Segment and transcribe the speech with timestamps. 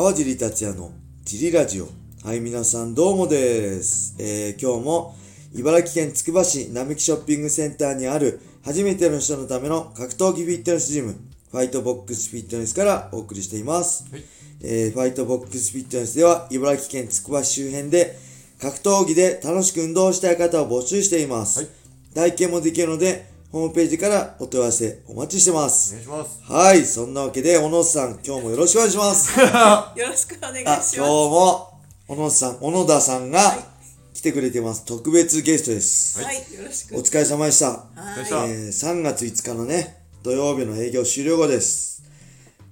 [0.00, 0.92] 川尻達也の
[1.24, 1.88] ジリラジオ。
[2.24, 4.16] はい、皆さんどうもです。
[4.18, 5.14] えー、今日も
[5.52, 11.16] 茨城県つくば市並木ショッピングセンターにある初めての人のための格闘技フィットネスジム、
[11.50, 14.10] ファイトボックスフィットネスからお送りしています。
[14.10, 14.24] はい
[14.62, 18.18] えーファイトボックスフィットネスでは茨城県つくば市周辺で
[18.58, 21.60] 格闘技で楽しく運動したい方を募集しています。
[21.60, 21.68] はい
[22.14, 25.92] 体験もできるので、ホームページからお問い合わせお待ちしてまおす。
[25.92, 26.40] 願いします。
[26.52, 29.38] はい、そんなわけで、小野さん、今日もよろしくお願いします。
[29.98, 30.96] よろしくお願いしあま、す。
[30.96, 33.66] 今日も、小野さん、小野田さんが
[34.14, 34.84] 来てくれてます。
[34.84, 36.22] 特別ゲストです。
[36.22, 36.96] はい、よろしく。
[36.96, 37.70] お疲れ様でした。
[37.70, 37.76] は
[38.16, 42.02] いお疲れ様えー3月5日のね、土曜日の営業終了後です。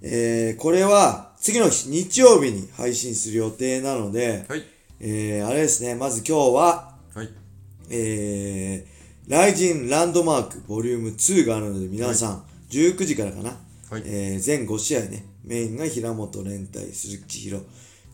[0.02, 4.63] えーこれは次の日、日曜日に配信する予定なので、はい。
[5.01, 7.29] えーあれですね、まず今日は、はい。
[7.91, 8.98] えー、
[9.28, 13.51] ライジンランドマークボリューム2があるので皆さん、19時からかな、
[13.91, 17.62] はいえー全5試合ね、メインが平本連対、鈴木千尋、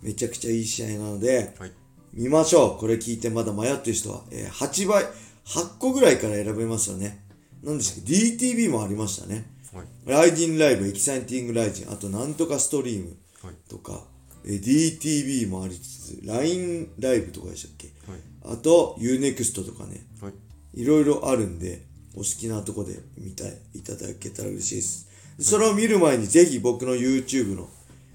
[0.03, 1.73] めちゃくちゃいい試合なので、はい。
[2.13, 2.79] 見ましょう。
[2.79, 5.05] これ聞いてまだ迷ってる人は、えー8倍、
[5.47, 7.25] 8個ぐらいから選べますよね。
[7.63, 8.01] なんですけ？
[8.01, 9.49] ど、DTV もありましたね。
[9.73, 9.87] はい。
[10.07, 13.55] ライジンライブ、エキサイティングライジン、あとなんとかストリームはい。
[13.69, 14.03] とか、
[14.45, 14.61] えー
[15.01, 17.89] DTV もありつつ、LINE ライブとかでしたっけ？
[18.11, 18.21] はい。
[18.55, 20.31] あと UNEXT とかね、は
[20.77, 20.83] い。
[20.83, 21.83] いろいろあるんで、
[22.15, 25.09] お好きなとこで見たい、いただけたら嬉しいです。
[25.41, 27.69] それを見る前にぜひ僕の YouTube の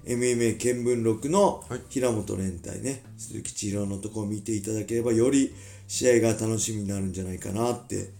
[0.06, 5.54] MMA 見聞録のはい平本連隊ね、鈴木千尋のとこを見ていただければより
[5.86, 8.10] 試合が楽しみになるんじゃないかなって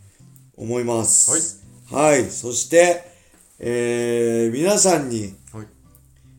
[0.57, 1.65] 思います。
[1.91, 2.25] はい。
[2.25, 3.05] そして、
[3.59, 5.67] えー、皆さんに、はい。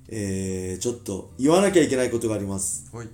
[0.10, 2.90] えー、ちょっと言わなきゃいけないことがあります。
[2.96, 3.08] はい。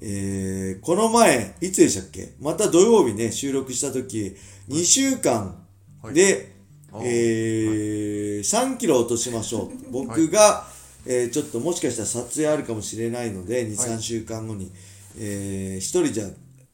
[0.00, 2.34] えー、この前、いつでしたっけ？
[2.40, 4.36] また土曜日ね、収録した時、
[4.68, 5.64] 2週間
[6.12, 6.54] で、
[6.92, 9.90] はいえー3キロ落としましょう。
[9.90, 10.66] 僕が、
[11.06, 14.70] えーちょっともしかしたら撮影あるかもしれないので、2、はい3週間後に、
[15.18, 16.28] え1人じゃ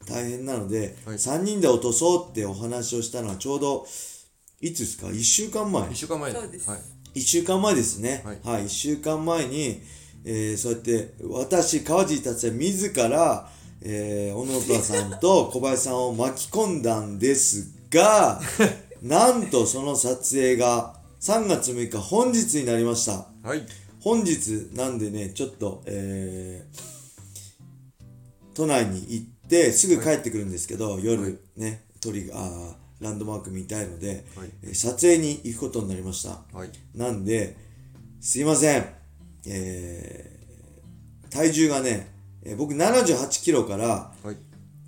[0.06, 3.86] 大変なので、はい3人で落とそうってお話をしたのはちょうど、
[4.60, 5.96] いつですか ?1 週間前一。
[5.98, 6.80] 週間前そうですはい。
[7.14, 8.22] 1週間前ですね。
[8.42, 8.52] は。
[8.52, 9.80] はいい1週間前に、
[10.24, 13.48] えーそうやって、私、川尻達也自ら、
[13.82, 18.40] えー小野田さんと小林さんを巻き込んだんですが、
[19.02, 23.26] なんとその撮影が3月6日本日になりました。
[23.42, 23.66] はい。
[24.00, 26.92] 本日なんでね、ちょっと、えー
[28.54, 36.42] 都内に行ってすぐ帰ってくるんですけど、夜はいね、鳥が、あーランドマーク見たいので、はいえー撮影に行くことになりました。
[36.56, 36.70] はい。
[36.94, 37.56] なんで、
[38.20, 39.01] すいません。
[39.46, 40.32] えー
[41.30, 44.36] 体重がね、えー僕78キロから、はい。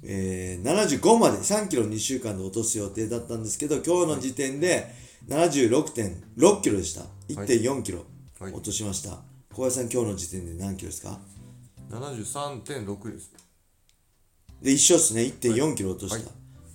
[0.02, 4.92] えー75まで3キロ2週間で落とす予定だったんですけど、今日の時点で
[5.28, 7.02] 76.6キロでした。
[7.28, 8.04] 1.4キロ
[8.38, 9.18] はい落としました。
[9.54, 11.18] 小林さん今日の時点で何キロですか？
[11.90, 13.30] 七十三点六です。
[14.62, 15.22] で、一緒っすね。
[15.22, 16.16] 1.4キロ落とした。
[16.16, 16.26] はい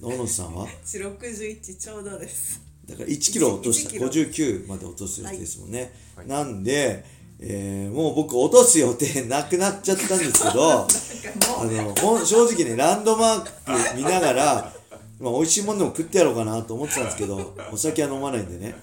[0.02, 2.62] 小野さんは？61ちょうどです。
[2.88, 7.04] だから1キロ落とした1キロ59まで落とす予定ですもんね、はいなんで、
[7.42, 10.88] えーもう僕落とす予定なくなっちゃったんですけど
[11.60, 13.52] あのほん正直ねランドマーク
[13.96, 14.74] 見ながら、
[15.20, 18.76] まあ、美味しいものでも食ってやろうかなと思ってたんですけどお酒は飲まないんでね、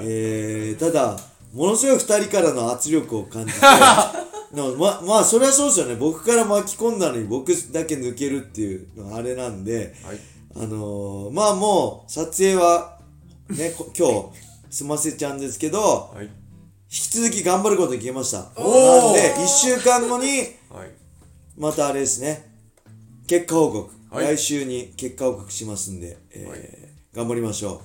[0.00, 1.18] えーただ
[1.54, 3.60] ものすごい2人からの圧力を感じて
[4.54, 10.18] のままあそれはそうですよね僕から巻き込んだのに僕だけ抜けるっていうのはあれなんで、はい。
[10.56, 12.98] あのー、まあもう撮影は
[13.48, 14.32] ねこ今
[14.70, 16.28] 日済ませちゃうんですけどはい。
[16.94, 18.38] 引き続き頑張ることに決めました。
[18.38, 20.28] なんで1週間後に
[20.70, 20.90] はい。
[21.58, 22.48] またあれですね。
[23.26, 24.36] 結果報告、はい。
[24.36, 26.60] 来週に結果報告しますんで、えーはい。
[27.12, 27.82] 頑張りましょ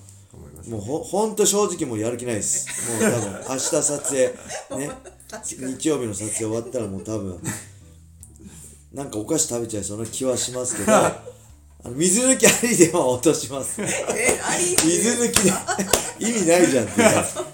[0.67, 0.69] う。
[0.69, 2.67] もうほほんと正直もうやる気ないです。
[3.01, 4.27] もう多分 明日撮影。
[4.77, 4.91] ね。
[5.79, 7.41] 日曜日の撮影終わったらもう多分
[8.93, 11.23] なんかお菓子食べちゃいそうな気はしますけど あ
[11.85, 13.81] の水抜きありでも落とします。
[13.81, 15.51] 水抜きで
[16.19, 17.48] 意味ないじゃんってねあの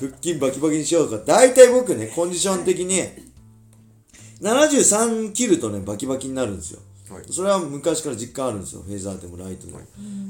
[0.00, 3.02] 腹筋バキバキにしようとか大体僕ねコンディション的に
[4.40, 6.80] 73切るとねバキバキになるんですよ
[7.10, 7.14] う。
[7.14, 7.24] はい。
[7.30, 9.80] それは昔から実感あるんですよフェザーでもライトでも、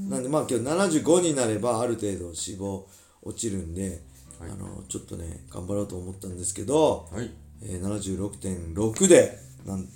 [0.09, 0.65] なんでまあ今日
[1.01, 2.83] 75になればある程度脂肪
[3.23, 4.03] 落ちるんで、
[4.41, 7.31] はいあのちょっとね頑張ろうと思ったんですけど、はい。
[7.63, 9.89] えー、76.6でなんと、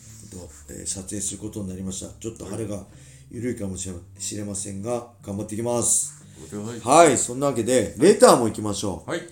[0.68, 2.84] えー撮影することになりましたちょっと晴れが
[3.30, 3.88] 緩いかもし
[4.36, 6.22] れませんが頑張っていきます。
[6.82, 9.22] はいそんなわけでレターも行きましょう、はい。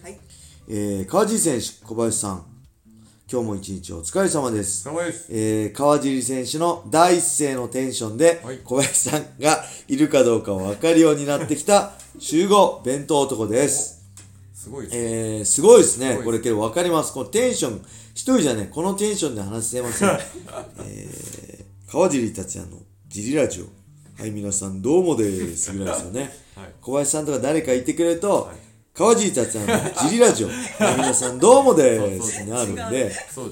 [0.62, 0.74] はい。
[0.74, 2.44] えー、川尻選手小林さん。
[3.30, 4.88] 今日も一日お疲れ様です。
[4.88, 5.26] お疲れ様です。
[5.30, 8.58] えー、川尻選手の第一声のテンションで、はい。
[8.58, 14.02] 小林さんがいるかどうかを分かるようになってきた 集合弁当男です。
[14.54, 15.02] すごいですね。
[15.02, 16.12] えー、すごいですね。
[16.12, 16.24] すす。
[16.24, 17.12] これけど分かります。
[17.12, 17.84] このテンション。
[18.14, 20.08] 一人じゃねこのテンションで話せません。
[20.86, 22.76] えー、川尻達也の
[23.08, 23.82] ジリラジオ。
[24.20, 25.72] はい皆さんどうもです。
[25.72, 26.20] ぐらいですよね、
[26.54, 26.72] はい。
[26.80, 28.50] 小林さんとか誰かいてくれると、
[28.94, 30.48] 川尻達也のジリラジオ。
[30.48, 32.42] はい皆さんどうもです。
[32.44, 32.82] になるんで。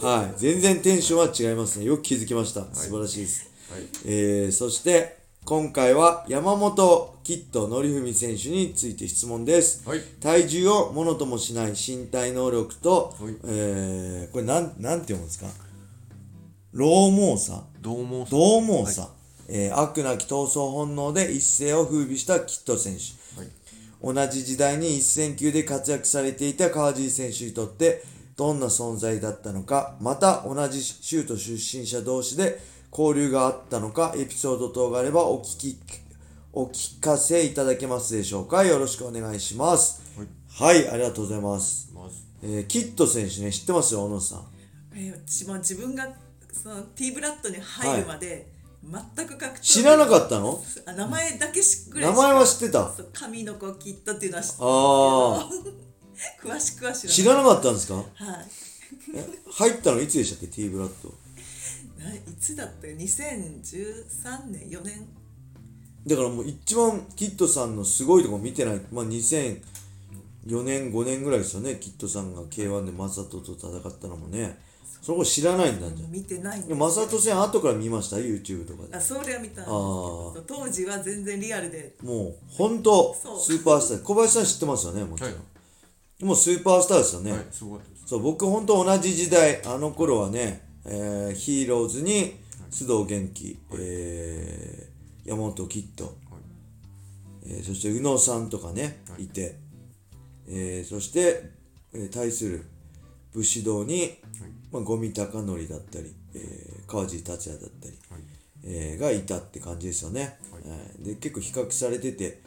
[0.02, 1.86] はい、全然テンションは違いますね。
[1.86, 2.66] よく気づきました。
[2.74, 3.80] 素晴らしいです、はい。
[4.04, 5.16] えー、そして
[5.46, 10.02] 今回は山本キッド則文選手について質問です、はい。
[10.20, 13.34] 体重をものともしない身体能力と、はい。
[13.44, 15.46] えー、これなんなんて読むんですか？
[16.72, 17.64] 老毛さ。
[17.80, 19.08] どうも獰猛さ、
[19.48, 22.98] えー悪なき闘争本能で一世を風靡したキッド選手。
[22.98, 23.19] はい
[24.02, 28.02] 同じ時代に一戦級で活躍されていた川尻選手にとって
[28.36, 32.58] どんな存在だったのかまた同じ州都出身者同士で
[32.90, 35.78] 交流があったのかエピソード等があればお聞き
[36.52, 38.64] お聞かせいただけますでしょうか。
[38.64, 40.02] よろしくお願いします。
[40.16, 40.28] はい。
[40.48, 41.92] はいありがとうございます、
[42.42, 43.94] えーキッド選手ね知ってます？
[43.94, 44.46] よ小野さん。
[44.94, 46.08] えー自分が
[46.52, 48.50] その T ブラッドに入るまで、
[48.82, 50.60] 全く格闘技知らなかったの？
[50.90, 52.92] あ名前だけしぐらいしか名前は知ってた？
[53.12, 55.70] 神の子キッドっていうのは知ってあるんで
[56.20, 56.50] すけど。
[56.54, 57.16] 詳しくは知らない。
[57.16, 57.94] 知らなかったんですか？
[57.94, 58.06] はい。
[59.14, 61.14] え入ったのいつでしたっけ？T ブラッド
[62.04, 65.06] ないつだったよ？2013年4年
[66.06, 69.04] だからもう一番キッドさんのすごいとこ見てない、まあ、
[70.46, 71.76] 2004年5年ぐらいですよね。
[71.80, 74.58] キッドさんが k 1でマサトと戦ったのもね。
[75.02, 76.10] そこ知らないんだじゃん。
[76.10, 78.96] 見てないんですでマサト戦後から見ました？YouTube とかで。
[78.96, 81.94] あそれは見たんですけあど当時は全然リアルで。
[82.02, 84.02] もう本当スーパースター。
[84.02, 85.04] 小林さん知ってますよね？
[85.04, 85.38] もちろん、は
[86.22, 92.40] もうスーパースターですよね、はいそう僕本当同じ時代あの頃はね、えーヒーローズに
[92.70, 96.12] 須藤元気、えー山本キッド、
[97.46, 99.60] えーそして宇野さんとかね、い、て、
[100.48, 101.50] えーそして、
[101.94, 102.64] えー対する
[103.32, 104.18] 武士道に、
[104.72, 108.20] まあ、五味隆則だったり、えー川尻達也だったり、はい。
[108.64, 112.42] えーがいたって感じですよね、えーで結構比較されてて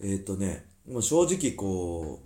[0.00, 2.20] えっ、とね、まあ、正直こ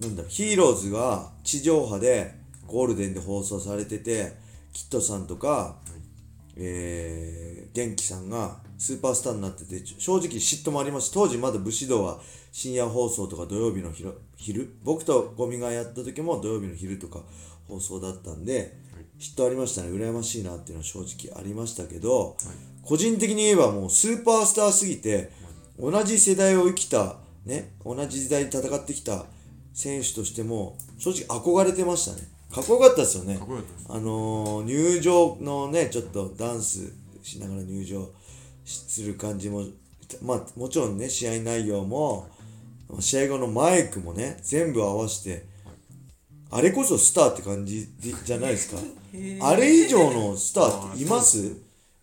[0.00, 2.34] うなんだろうヒーローズが地上波で
[2.66, 4.32] ゴールデンで放送されてて
[4.72, 5.76] キッドさんとか、
[6.58, 12.18] えー元気さんがスーパースターになってて正直嫉妬もあります当時まだ武士道は
[12.50, 14.74] 深夜放送とか土曜日の昼昼？
[14.82, 17.20] 僕とゴミがやった時も土曜日の昼とか
[17.68, 18.76] 放送だったんで、
[19.20, 19.88] 嫉妬ありましたね。
[19.88, 22.36] 羨ましいなっていうのは正直ありましたけど、
[22.82, 25.30] 個人的に言えばもうスーパースターすぎて
[25.78, 29.26] 同じ世代を生きたね同じ時代に戦ってきた
[29.74, 33.36] 選手としても正直憧れてましたねかっこよかったですよね。
[33.36, 33.86] かっこよかったです。
[33.90, 36.92] あのー入場のねちょっとダンス
[37.22, 38.08] しながら入場
[38.64, 39.64] する感じも
[40.22, 42.28] まあもちろんね試合内容も
[43.00, 45.44] 試合後のマイクもね全部合わせて
[46.50, 47.86] あれこそスターって感じ
[48.24, 48.80] じゃないですか。
[49.40, 51.56] あれ以上のスターっています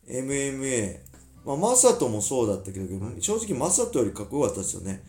[0.08, 1.00] ？MMA
[1.44, 2.88] まあマサトもそうだったけど
[3.20, 5.04] 正直マサトよりかっこよかったですよね、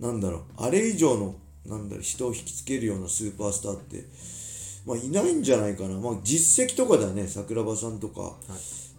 [0.00, 0.42] なんだろう。
[0.58, 1.34] あれ以上の
[1.66, 4.04] なんだろう人を引きつけるようなスーパースターって
[4.88, 5.98] まあいないんじゃないかな。
[5.98, 7.28] まあ実績とかではね。
[7.28, 8.38] 桜庭さんとか、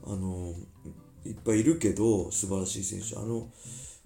[0.06, 0.54] あの
[1.26, 3.16] いっぱいいるけど素晴らしい選手。
[3.16, 3.50] あの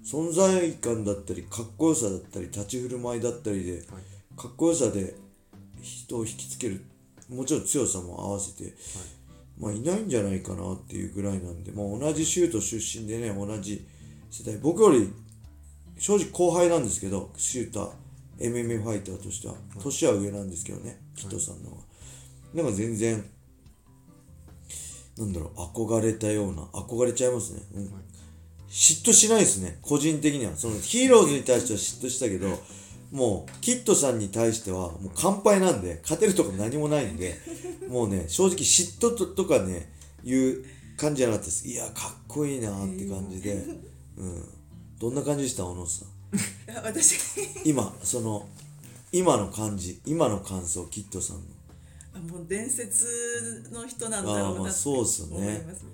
[0.02, 3.82] 存在感だったりかっこよさだったり立ち振る舞いだったりで、
[4.38, 5.16] かっこよさで
[5.82, 6.86] 人を引きつける
[7.30, 8.74] もちろん強さも合わせて、
[9.60, 13.86] まあいないんじゃないかなっていうぐらいなんで、まあ、同じ州都出身でね同じ
[14.32, 14.58] 世代。
[14.58, 15.12] 僕より
[16.00, 17.90] 正直後輩なんですけどシューター
[18.40, 21.84] MMA ファイターとしては年は上なんですけどねキットさんの方が。
[22.56, 23.24] なんか全然
[25.18, 27.84] なんだろう憧れたような憧れちゃいますね、うん。
[28.70, 30.56] 嫉妬しないですね個人的には。
[30.56, 32.60] そのヒーローズに対しては嫉妬したけど
[33.12, 37.38] もうキッドさんに対してはもう完敗なんで勝てるとこ何もないんで
[37.88, 39.92] もうね正直嫉妬ととかね
[40.24, 40.66] いう
[40.98, 41.68] 感じじゃなかったです。
[41.68, 43.54] いやかっこいいなって感じで、
[44.18, 44.46] うん、
[45.00, 45.66] どんな感じでした？
[45.66, 46.08] 小野さん
[46.84, 47.16] 私
[47.66, 48.48] 今その
[49.12, 51.44] 今の感じ今の感想キッドさんの。
[52.16, 55.36] あもう伝説の人なんだろうなそうっすよね。
[55.38, 55.86] 思います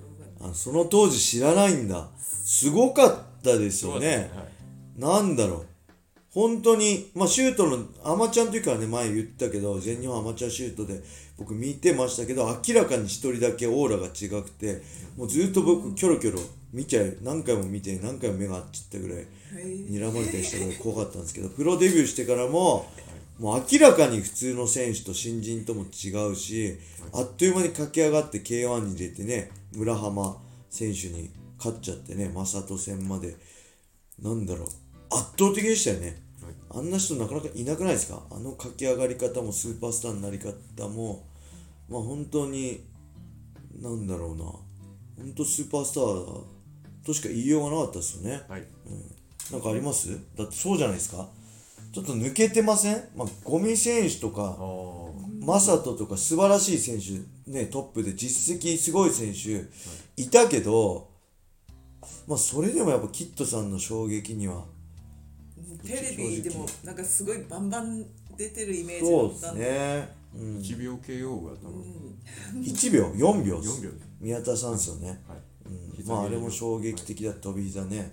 [0.41, 2.07] あその当時知らないんだ。
[2.17, 4.31] すごかったですよね。
[4.97, 5.65] なんだろう
[6.33, 11.01] 本当にまあシュートのアマチュアの時からね前言ったけど全日本アマチュアシュートで
[11.37, 14.81] 僕見てましたけど明らかに一人だけオーラが違くて
[15.17, 16.39] もうずっと僕キョロキョロ
[16.71, 19.25] 見ちゃう何回も見て何回も目が合っちゃったぐらい
[19.89, 22.87] 睨まれたりしたぐらい怖かったんですけどプロデビューしてからも
[23.39, 26.77] もう明らかに普通の選手と新人とも違うし
[27.13, 30.37] あっという間に駆け上がって K1 に出てね村浜
[30.69, 33.35] 選手に勝っちゃってね正人戦まで
[34.21, 34.67] なんだろう
[35.11, 36.21] 圧倒的でしたよね。
[36.71, 38.21] あんな人なかなかいなくないですか？
[38.31, 41.25] あの駆け上がり方もスーパースターになり方も
[41.89, 42.85] まあ本当に
[43.81, 44.43] なんだろうな。
[45.17, 46.43] 本当スーパースター
[47.05, 48.41] としか言いようがなかったですよね。
[48.47, 48.63] はい。
[49.51, 50.09] なんかあります？
[50.37, 51.27] だってそうじゃないですか。
[51.91, 53.03] ちょっと抜けてません？
[53.15, 59.65] まあゴミ選手とあかあマサトとか素晴らしい選手ねトップで実績すごい選手
[60.21, 61.09] いたけど
[62.27, 64.65] まあそれでもやっぱキッドさんの衝撃には
[65.83, 68.05] テレビでもなんかすごいバンバン
[68.37, 69.47] 出てるイメージそうですだ。
[69.49, 72.15] ったんでね、うん、1秒 KO が多分
[72.61, 73.81] 1秒？4秒っす。
[73.81, 73.91] 4秒。
[73.91, 75.37] で宮田さんっすよね、はい。
[75.65, 78.11] うん、まああれも衝撃的だ飛び膝ね。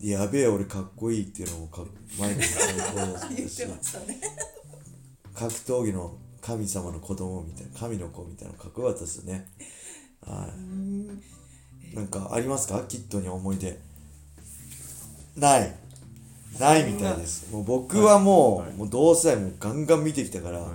[0.00, 1.82] でやべえ俺かっこいいっていうのもか
[2.18, 3.66] 前に最高だった言っして。
[3.66, 4.20] ましたね
[5.34, 9.48] 格闘技の神様の子供みたいな神の子みたいなのかっこよかったですよね。
[10.22, 10.48] は
[11.92, 11.96] い。
[11.96, 12.84] なんかありますか？
[12.88, 13.78] キッドに思い出。
[15.36, 15.74] ない
[16.58, 17.50] ないみたいです。
[17.52, 18.72] もう僕はもう,、はい。
[18.74, 20.72] もう同世代もガンガン見てきたから、は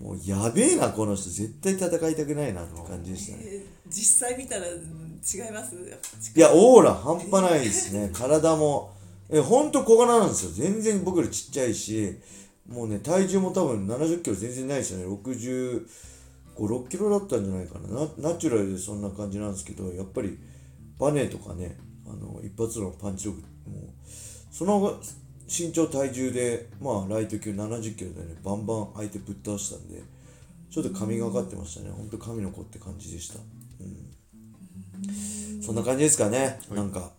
[0.00, 0.02] い。
[0.02, 1.30] もうやべえなこの人。
[1.30, 3.42] 絶対戦いたくないなって感じでしたね。
[3.46, 5.76] えー実際見たらうん違います？
[6.34, 8.10] いやオーラ半端ないですね。
[8.14, 8.90] 体も。
[9.30, 10.50] えほんと小柄なんですよ。
[10.52, 12.16] 全然僕よりちっちゃいし
[12.68, 15.04] もうね体重も多分70キロ全然ないですよね。
[15.06, 15.86] 65、
[16.58, 17.88] 6キロだったんじゃないかな。
[18.20, 20.36] ナナチュラルでそんな感じなんですけどやっぱり
[20.98, 23.44] バネとかねあの一発のパンチ力も
[23.78, 23.80] う
[24.56, 24.98] その
[25.46, 30.00] 身長体重でまあライト級70キロでねバンバン相手ぶっ倒したんで
[30.70, 31.90] ちょっと神がかってましたね。
[31.90, 33.38] ほんと神の子って感じでした。
[35.62, 37.10] そんな感じですかね、なんか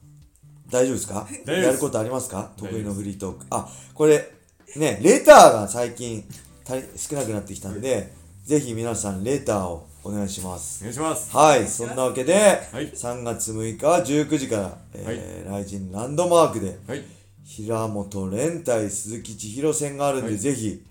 [0.69, 1.27] 大丈夫ですか？
[1.29, 1.65] 夫です。
[1.65, 2.51] やることありますか？
[2.57, 3.45] 得意のフリートーク。
[3.51, 4.31] あこれ
[4.75, 6.23] ねレターが最近
[6.67, 8.13] 足り少なくなってきたんで、
[8.45, 10.79] ぜひ皆さんレターをお願いします。
[10.81, 11.35] お願いします。
[11.35, 11.67] はい。
[11.67, 12.33] そんなわけで、
[12.71, 12.91] はい。
[12.91, 17.03] 3月6日は19時から、えー、ライジンランドマークではい
[17.47, 20.83] 平本連対鈴木千尋戦があるんで、はいぜひ、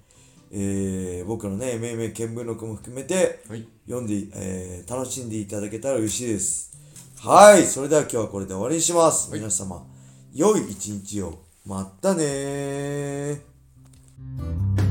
[0.52, 6.72] えー僕のね MMA 見聞録も含めて、はい読んで、えー楽しんでいただけたら嬉しいです。
[7.18, 9.30] はい、それでは今日はこれで終わりにします。
[9.32, 9.86] 皆様、
[10.32, 11.38] 良い一日を。
[11.66, 14.85] まったねー。